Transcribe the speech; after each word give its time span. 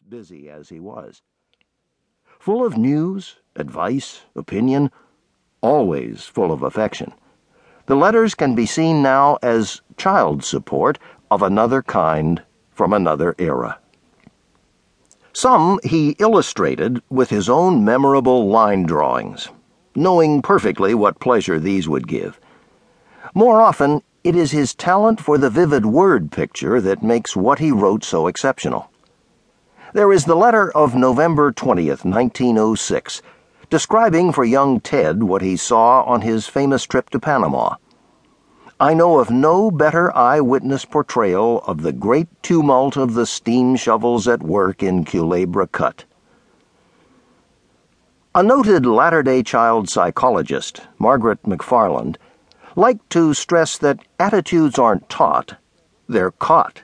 busy 0.00 0.48
as 0.48 0.68
he 0.68 0.80
was. 0.80 1.22
Full 2.38 2.64
of 2.64 2.76
news, 2.76 3.36
advice, 3.56 4.22
opinion, 4.34 4.90
always 5.60 6.24
full 6.24 6.52
of 6.52 6.62
affection. 6.62 7.12
The 7.86 7.96
letters 7.96 8.34
can 8.34 8.54
be 8.54 8.66
seen 8.66 9.02
now 9.02 9.38
as 9.42 9.82
child 9.96 10.44
support 10.44 10.98
of 11.30 11.42
another 11.42 11.82
kind 11.82 12.42
from 12.70 12.92
another 12.92 13.34
era. 13.38 13.78
Some 15.32 15.80
he 15.82 16.16
illustrated 16.18 17.02
with 17.10 17.30
his 17.30 17.48
own 17.48 17.84
memorable 17.84 18.48
line 18.48 18.84
drawings, 18.84 19.48
knowing 19.96 20.42
perfectly 20.42 20.94
what 20.94 21.18
pleasure 21.18 21.58
these 21.58 21.88
would 21.88 22.06
give. 22.06 22.38
More 23.34 23.60
often, 23.60 24.02
it 24.22 24.36
is 24.36 24.52
his 24.52 24.74
talent 24.74 25.20
for 25.20 25.36
the 25.36 25.50
vivid 25.50 25.86
word 25.86 26.30
picture 26.30 26.80
that 26.80 27.02
makes 27.02 27.34
what 27.34 27.58
he 27.58 27.70
wrote 27.70 28.04
so 28.04 28.26
exceptional. 28.26 28.90
There 29.94 30.12
is 30.12 30.24
the 30.24 30.34
letter 30.34 30.72
of 30.72 30.96
November 30.96 31.52
20th, 31.52 32.04
1906, 32.04 33.22
describing 33.70 34.32
for 34.32 34.44
young 34.44 34.80
Ted 34.80 35.22
what 35.22 35.40
he 35.40 35.56
saw 35.56 36.02
on 36.02 36.22
his 36.22 36.48
famous 36.48 36.82
trip 36.82 37.10
to 37.10 37.20
Panama. 37.20 37.76
I 38.80 38.92
know 38.92 39.20
of 39.20 39.30
no 39.30 39.70
better 39.70 40.12
eyewitness 40.16 40.84
portrayal 40.84 41.62
of 41.64 41.82
the 41.82 41.92
great 41.92 42.26
tumult 42.42 42.96
of 42.96 43.14
the 43.14 43.24
steam 43.24 43.76
shovels 43.76 44.26
at 44.26 44.42
work 44.42 44.82
in 44.82 45.04
Culebra 45.04 45.68
Cut. 45.68 46.06
A 48.34 48.42
noted 48.42 48.84
Latter 48.84 49.22
day 49.22 49.44
Child 49.44 49.88
psychologist, 49.88 50.80
Margaret 50.98 51.40
McFarland, 51.44 52.16
liked 52.74 53.08
to 53.10 53.32
stress 53.32 53.78
that 53.78 54.00
attitudes 54.18 54.76
aren't 54.76 55.08
taught, 55.08 55.54
they're 56.08 56.32
caught. 56.32 56.82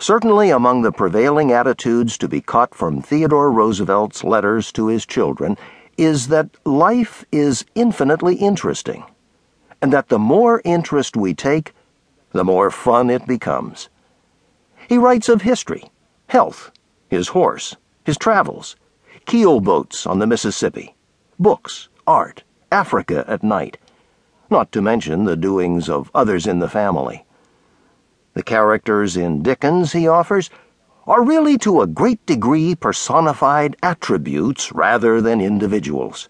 Certainly, 0.00 0.50
among 0.50 0.82
the 0.82 0.92
prevailing 0.92 1.50
attitudes 1.50 2.16
to 2.18 2.28
be 2.28 2.40
caught 2.40 2.72
from 2.72 3.02
Theodore 3.02 3.50
Roosevelt's 3.50 4.22
letters 4.22 4.70
to 4.72 4.86
his 4.86 5.04
children 5.04 5.56
is 5.96 6.28
that 6.28 6.50
life 6.64 7.24
is 7.32 7.64
infinitely 7.74 8.36
interesting, 8.36 9.04
and 9.82 9.92
that 9.92 10.08
the 10.08 10.18
more 10.18 10.62
interest 10.64 11.16
we 11.16 11.34
take, 11.34 11.74
the 12.30 12.44
more 12.44 12.70
fun 12.70 13.10
it 13.10 13.26
becomes. 13.26 13.88
He 14.88 14.96
writes 14.96 15.28
of 15.28 15.42
history, 15.42 15.90
health, 16.28 16.70
his 17.10 17.28
horse, 17.28 17.74
his 18.04 18.16
travels, 18.16 18.76
keel 19.26 19.60
boats 19.60 20.06
on 20.06 20.20
the 20.20 20.26
Mississippi, 20.28 20.94
books, 21.40 21.88
art, 22.06 22.44
Africa 22.70 23.24
at 23.26 23.42
night, 23.42 23.78
not 24.48 24.70
to 24.72 24.80
mention 24.80 25.24
the 25.24 25.36
doings 25.36 25.88
of 25.88 26.10
others 26.14 26.46
in 26.46 26.60
the 26.60 26.68
family. 26.68 27.24
The 28.38 28.44
characters 28.44 29.16
in 29.16 29.42
Dickens, 29.42 29.90
he 29.94 30.06
offers, 30.06 30.48
are 31.08 31.24
really 31.24 31.58
to 31.58 31.80
a 31.80 31.88
great 31.88 32.24
degree 32.24 32.76
personified 32.76 33.74
attributes 33.82 34.70
rather 34.70 35.20
than 35.20 35.40
individuals. 35.40 36.28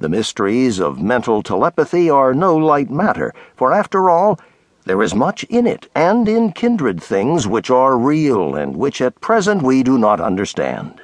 The 0.00 0.08
mysteries 0.08 0.80
of 0.80 1.00
mental 1.00 1.44
telepathy 1.44 2.10
are 2.10 2.34
no 2.34 2.56
light 2.56 2.90
matter, 2.90 3.32
for 3.54 3.72
after 3.72 4.10
all, 4.10 4.40
there 4.84 5.00
is 5.00 5.14
much 5.14 5.44
in 5.44 5.64
it 5.64 5.88
and 5.94 6.28
in 6.28 6.50
kindred 6.50 7.00
things 7.00 7.46
which 7.46 7.70
are 7.70 7.96
real 7.96 8.56
and 8.56 8.74
which 8.74 9.00
at 9.00 9.20
present 9.20 9.62
we 9.62 9.84
do 9.84 9.96
not 9.96 10.20
understand. 10.20 11.00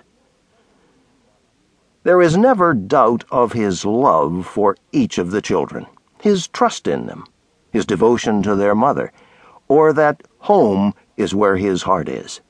There 2.03 2.21
is 2.21 2.37
never 2.37 2.75
doubt 2.75 3.23
of 3.31 3.53
his 3.53 3.85
love 3.85 4.49
for 4.49 4.77
each 4.91 5.17
of 5.17 5.31
the 5.31 5.41
children, 5.41 5.87
his 6.21 6.49
trust 6.49 6.89
in 6.89 7.07
them, 7.07 7.25
his 7.71 7.87
devotion 7.87 8.43
to 8.43 8.57
their 8.57 8.75
mother 8.75 9.13
or 9.69 9.93
that 9.93 10.23
home 10.39 10.95
is 11.17 11.35
where 11.35 11.57
his 11.57 11.83
heart 11.83 12.09
is. 12.09 12.41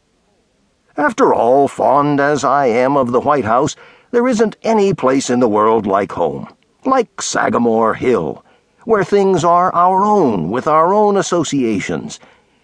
After 0.97 1.35
all, 1.35 1.69
fond 1.69 2.21
as 2.21 2.45
I 2.45 2.67
am 2.67 2.97
of 2.97 3.13
the 3.13 3.21
White 3.21 3.45
House, 3.45 3.75
there 4.11 4.29
isn't 4.29 4.57
any 4.63 4.95
place 4.95 5.29
in 5.29 5.41
the 5.41 5.49
world 5.49 5.87
like 5.87 6.13
home, 6.13 6.49
like 6.85 7.21
Sagamore 7.21 7.95
Hill, 7.95 8.45
where 8.85 9.03
things 9.03 9.43
are 9.43 9.75
our 9.75 10.05
own 10.05 10.51
with 10.51 10.67
our 10.67 10.95
own 10.95 11.17
associations, 11.17 12.21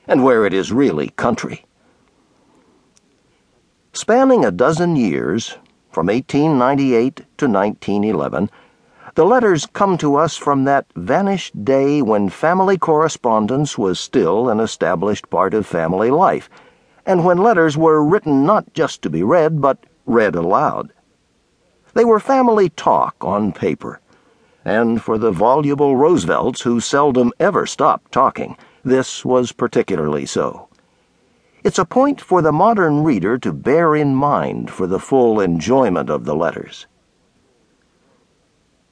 and 0.06 0.22
where 0.22 0.46
it 0.46 0.54
is 0.54 0.72
really 0.72 1.08
country. 1.10 1.64
Spanning 3.92 4.44
a 4.44 4.52
dozen 4.52 4.94
years, 4.94 5.56
from 5.90 6.06
1898 6.06 7.16
to 7.16 7.48
1911, 7.48 8.50
the 9.14 9.24
letters 9.24 9.66
come 9.66 9.98
to 9.98 10.16
us 10.16 10.36
from 10.36 10.64
that 10.64 10.86
vanished 10.94 11.64
day 11.64 12.00
when 12.00 12.28
family 12.28 12.78
correspondence 12.78 13.76
was 13.76 13.98
still 13.98 14.48
an 14.48 14.60
established 14.60 15.28
part 15.30 15.52
of 15.52 15.66
family 15.66 16.10
life, 16.10 16.48
and 17.04 17.24
when 17.24 17.38
letters 17.38 17.76
were 17.76 18.04
written 18.04 18.44
not 18.44 18.72
just 18.72 19.02
to 19.02 19.10
be 19.10 19.22
read, 19.22 19.60
but 19.60 19.78
read 20.06 20.34
aloud. 20.36 20.92
They 21.94 22.04
were 22.04 22.20
family 22.20 22.68
talk 22.68 23.16
on 23.20 23.52
paper, 23.52 24.00
and 24.64 25.02
for 25.02 25.18
the 25.18 25.32
voluble 25.32 25.96
Roosevelts 25.96 26.60
who 26.62 26.78
seldom 26.78 27.32
ever 27.40 27.66
stopped 27.66 28.12
talking, 28.12 28.56
this 28.84 29.24
was 29.24 29.52
particularly 29.52 30.24
so. 30.24 30.68
It's 31.64 31.78
a 31.78 31.84
point 31.84 32.20
for 32.20 32.42
the 32.42 32.52
modern 32.52 33.02
reader 33.02 33.38
to 33.38 33.52
bear 33.52 33.94
in 33.94 34.14
mind 34.14 34.70
for 34.70 34.86
the 34.86 35.00
full 35.00 35.40
enjoyment 35.40 36.08
of 36.08 36.24
the 36.24 36.34
letters. 36.34 36.86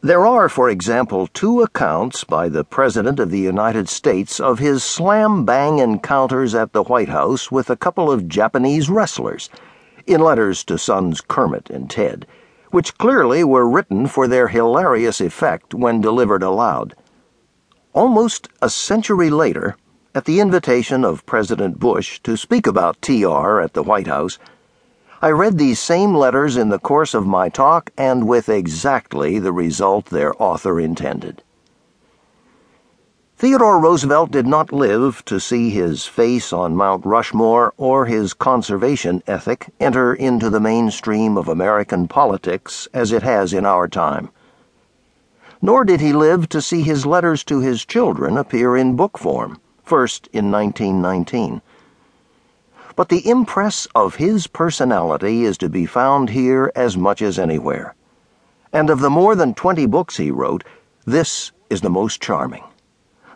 There 0.00 0.24
are, 0.24 0.48
for 0.48 0.70
example, 0.70 1.26
two 1.26 1.60
accounts 1.60 2.22
by 2.22 2.48
the 2.48 2.62
President 2.62 3.18
of 3.18 3.32
the 3.32 3.40
United 3.40 3.88
States 3.88 4.38
of 4.38 4.60
his 4.60 4.84
slam 4.84 5.44
bang 5.44 5.80
encounters 5.80 6.54
at 6.54 6.72
the 6.72 6.84
White 6.84 7.08
House 7.08 7.50
with 7.50 7.68
a 7.68 7.76
couple 7.76 8.08
of 8.08 8.28
Japanese 8.28 8.88
wrestlers, 8.88 9.50
in 10.06 10.20
letters 10.20 10.62
to 10.64 10.78
sons 10.78 11.20
Kermit 11.20 11.68
and 11.68 11.90
Ted, 11.90 12.28
which 12.70 12.96
clearly 12.96 13.42
were 13.42 13.68
written 13.68 14.06
for 14.06 14.28
their 14.28 14.46
hilarious 14.46 15.20
effect 15.20 15.74
when 15.74 16.00
delivered 16.00 16.44
aloud. 16.44 16.94
Almost 17.92 18.48
a 18.62 18.70
century 18.70 19.30
later, 19.30 19.76
at 20.14 20.26
the 20.26 20.38
invitation 20.38 21.04
of 21.04 21.26
President 21.26 21.80
Bush 21.80 22.20
to 22.20 22.36
speak 22.36 22.68
about 22.68 23.02
TR 23.02 23.60
at 23.60 23.74
the 23.74 23.82
White 23.82 24.06
House, 24.06 24.38
I 25.20 25.30
read 25.30 25.58
these 25.58 25.80
same 25.80 26.14
letters 26.14 26.56
in 26.56 26.68
the 26.68 26.78
course 26.78 27.12
of 27.12 27.26
my 27.26 27.48
talk 27.48 27.90
and 27.98 28.28
with 28.28 28.48
exactly 28.48 29.40
the 29.40 29.50
result 29.52 30.06
their 30.06 30.32
author 30.40 30.78
intended. 30.78 31.42
Theodore 33.36 33.80
Roosevelt 33.80 34.30
did 34.30 34.46
not 34.46 34.72
live 34.72 35.24
to 35.24 35.40
see 35.40 35.70
his 35.70 36.06
face 36.06 36.52
on 36.52 36.76
Mount 36.76 37.04
Rushmore 37.04 37.74
or 37.76 38.06
his 38.06 38.32
conservation 38.32 39.20
ethic 39.26 39.72
enter 39.80 40.14
into 40.14 40.50
the 40.50 40.60
mainstream 40.60 41.36
of 41.36 41.48
American 41.48 42.06
politics 42.06 42.86
as 42.94 43.10
it 43.10 43.24
has 43.24 43.52
in 43.52 43.66
our 43.66 43.88
time. 43.88 44.30
Nor 45.60 45.84
did 45.84 46.00
he 46.00 46.12
live 46.12 46.48
to 46.50 46.62
see 46.62 46.82
his 46.82 47.04
letters 47.04 47.42
to 47.44 47.58
his 47.58 47.84
children 47.84 48.38
appear 48.38 48.76
in 48.76 48.94
book 48.94 49.18
form, 49.18 49.60
first 49.82 50.28
in 50.32 50.52
1919 50.52 51.60
but 52.98 53.10
the 53.10 53.30
impress 53.30 53.86
of 53.94 54.16
his 54.16 54.48
personality 54.48 55.44
is 55.44 55.56
to 55.56 55.68
be 55.68 55.86
found 55.86 56.28
here 56.28 56.72
as 56.74 56.96
much 56.96 57.22
as 57.22 57.38
anywhere. 57.38 57.94
And 58.72 58.90
of 58.90 58.98
the 58.98 59.08
more 59.08 59.36
than 59.36 59.54
twenty 59.54 59.86
books 59.86 60.16
he 60.16 60.32
wrote, 60.32 60.64
this 61.06 61.52
is 61.70 61.80
the 61.80 61.90
most 61.90 62.20
charming, 62.20 62.64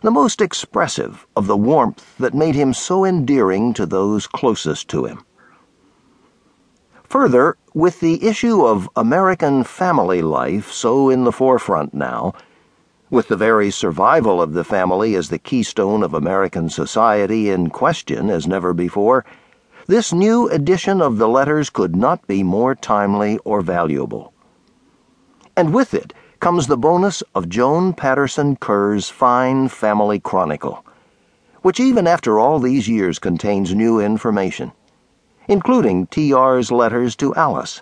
the 0.01 0.11
most 0.11 0.41
expressive 0.41 1.25
of 1.37 1.47
the 1.47 1.55
warmth 1.55 2.17
that 2.17 2.33
made 2.33 2.55
him 2.55 2.73
so 2.73 3.05
endearing 3.05 3.73
to 3.75 3.85
those 3.85 4.27
closest 4.27 4.89
to 4.89 5.05
him. 5.05 5.23
Further, 7.05 7.55
with 7.73 8.01
the 8.01 8.21
issue 8.21 8.65
of 8.65 8.89
American 8.97 9.63
family 9.63 10.21
life 10.21 10.73
so 10.73 11.09
in 11.09 11.23
the 11.23 11.31
forefront 11.31 11.93
now, 11.93 12.33
with 13.09 13.29
the 13.29 13.37
very 13.37 13.71
survival 13.71 14.41
of 14.41 14.51
the 14.51 14.65
family 14.65 15.15
as 15.15 15.29
the 15.29 15.39
keystone 15.39 16.03
of 16.03 16.13
American 16.13 16.69
society 16.69 17.49
in 17.49 17.69
question 17.69 18.29
as 18.29 18.45
never 18.45 18.73
before, 18.73 19.23
this 19.87 20.13
new 20.13 20.47
edition 20.49 21.01
of 21.01 21.17
the 21.17 21.27
letters 21.27 21.69
could 21.69 21.95
not 21.95 22.25
be 22.25 22.41
more 22.41 22.73
timely 22.73 23.37
or 23.39 23.61
valuable. 23.61 24.33
And 25.57 25.73
with 25.73 25.93
it 25.93 26.13
comes 26.39 26.67
the 26.67 26.77
bonus 26.77 27.21
of 27.35 27.49
Joan 27.49 27.93
Paterson 27.93 28.55
Kerr's 28.55 29.09
fine 29.09 29.67
family 29.67 30.19
chronicle, 30.19 30.85
which 31.61 31.79
even 31.79 32.07
after 32.07 32.39
all 32.39 32.59
these 32.59 32.87
years 32.87 33.19
contains 33.19 33.75
new 33.75 33.99
information, 33.99 34.71
including 35.47 36.07
T.R.'s 36.07 36.71
letters 36.71 37.15
to 37.17 37.35
Alice, 37.35 37.81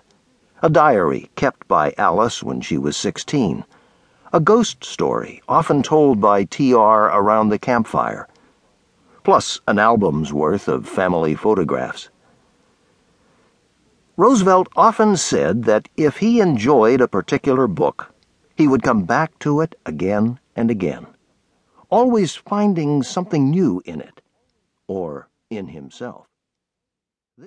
a 0.60 0.68
diary 0.68 1.30
kept 1.36 1.68
by 1.68 1.94
Alice 1.96 2.42
when 2.42 2.60
she 2.60 2.78
was 2.78 2.96
16, 2.96 3.64
a 4.32 4.40
ghost 4.40 4.82
story 4.84 5.40
often 5.48 5.82
told 5.82 6.20
by 6.20 6.44
T.R. 6.44 7.04
around 7.16 7.50
the 7.50 7.58
campfire 7.58 8.26
plus 9.24 9.60
an 9.68 9.78
album's 9.78 10.32
worth 10.32 10.68
of 10.68 10.88
family 10.88 11.34
photographs. 11.34 12.08
Roosevelt 14.16 14.68
often 14.76 15.16
said 15.16 15.64
that 15.64 15.88
if 15.96 16.18
he 16.18 16.40
enjoyed 16.40 17.00
a 17.00 17.08
particular 17.08 17.66
book, 17.66 18.12
he 18.56 18.68
would 18.68 18.82
come 18.82 19.04
back 19.04 19.38
to 19.38 19.60
it 19.60 19.74
again 19.86 20.38
and 20.54 20.70
again, 20.70 21.06
always 21.88 22.34
finding 22.34 23.02
something 23.02 23.50
new 23.50 23.82
in 23.84 24.00
it, 24.00 24.20
or 24.86 25.28
in 25.50 25.68
himself. 25.68 26.26